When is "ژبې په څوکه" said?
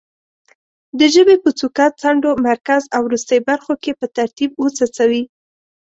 1.13-1.85